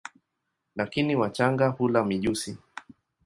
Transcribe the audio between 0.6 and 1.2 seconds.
Lakini